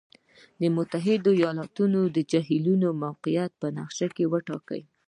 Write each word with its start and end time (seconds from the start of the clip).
د 0.61 0.63
متحد 0.75 1.23
ایالاتو 1.37 1.83
د 2.15 2.17
جهیلونو 2.31 2.87
موقعیت 3.03 3.51
په 3.61 3.67
نقشې 3.77 4.07
کې 4.15 4.25
وټاکئ. 4.31 4.81